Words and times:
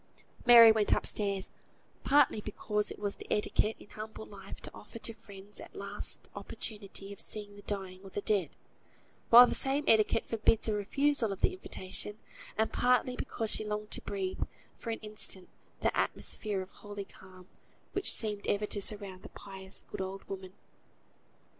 Mary 0.47 0.71
went 0.71 0.95
up 0.95 1.05
stairs: 1.05 1.51
partly 2.03 2.41
because 2.41 2.89
it 2.89 2.97
is 2.97 3.15
the 3.17 3.27
etiquette 3.31 3.75
in 3.79 3.87
humble 3.91 4.25
life 4.25 4.59
to 4.59 4.73
offer 4.73 4.97
to 4.97 5.13
friends 5.13 5.59
a 5.61 5.69
last 5.77 6.27
opportunity 6.35 7.13
of 7.13 7.19
seeing 7.21 7.55
the 7.55 7.61
dying 7.61 7.99
or 8.03 8.09
the 8.09 8.21
dead, 8.21 8.49
while 9.29 9.45
the 9.45 9.53
same 9.53 9.83
etiquette 9.85 10.25
forbids 10.25 10.67
a 10.67 10.73
refusal 10.73 11.31
of 11.31 11.41
the 11.41 11.53
invitation; 11.53 12.17
and 12.57 12.73
partly 12.73 13.15
because 13.15 13.51
she 13.51 13.63
longed 13.63 13.91
to 13.91 14.01
breathe, 14.01 14.41
for 14.75 14.89
an 14.89 14.97
instant, 15.03 15.49
the 15.81 15.95
atmosphere 15.95 16.63
of 16.63 16.71
holy 16.71 17.05
calm, 17.05 17.47
which 17.91 18.11
seemed 18.11 18.47
ever 18.47 18.65
to 18.65 18.81
surround 18.81 19.21
the 19.21 19.29
pious 19.29 19.83
good 19.91 20.01
old 20.01 20.23
woman. 20.23 20.53